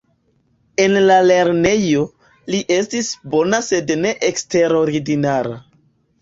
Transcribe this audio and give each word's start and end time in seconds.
En 0.85 0.93
la 1.09 1.17
lernejo, 1.31 2.05
li 2.55 2.61
estis 2.77 3.11
bona 3.35 3.61
sed 3.69 3.95
ne 4.07 4.15
eksterordinara. 4.31 5.55